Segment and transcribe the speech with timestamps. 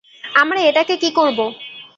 [0.23, 1.39] আমরা এটাকে কী করব?